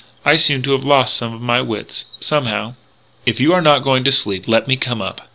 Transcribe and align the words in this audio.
I 0.25 0.35
seem 0.35 0.63
to 0.63 0.71
have 0.71 0.83
lost 0.83 1.15
some 1.15 1.31
of 1.31 1.41
my 1.41 1.61
wits.... 1.61 2.05
Somehow...." 2.19 2.73
"If 3.27 3.39
you 3.39 3.53
are 3.53 3.61
not 3.61 3.83
going 3.83 4.03
to 4.05 4.11
sleep, 4.11 4.47
let 4.47 4.67
me 4.67 4.75
come 4.75 4.99
up." 4.99 5.29